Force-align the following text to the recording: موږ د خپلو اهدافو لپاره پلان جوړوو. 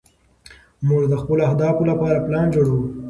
موږ 0.87 1.03
د 1.11 1.15
خپلو 1.21 1.41
اهدافو 1.49 1.89
لپاره 1.91 2.23
پلان 2.25 2.47
جوړوو. 2.55 2.81